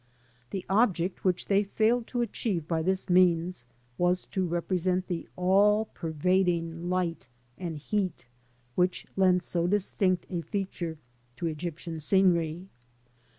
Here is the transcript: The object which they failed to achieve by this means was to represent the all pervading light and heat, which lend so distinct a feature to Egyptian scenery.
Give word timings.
The 0.49 0.65
object 0.67 1.23
which 1.23 1.45
they 1.45 1.61
failed 1.63 2.07
to 2.07 2.21
achieve 2.21 2.67
by 2.67 2.81
this 2.81 3.07
means 3.07 3.67
was 3.99 4.25
to 4.33 4.47
represent 4.47 5.05
the 5.05 5.29
all 5.35 5.85
pervading 5.93 6.89
light 6.89 7.27
and 7.55 7.77
heat, 7.77 8.25
which 8.73 9.05
lend 9.15 9.43
so 9.43 9.67
distinct 9.67 10.25
a 10.27 10.41
feature 10.41 10.97
to 11.37 11.45
Egyptian 11.45 11.99
scenery. 11.99 12.67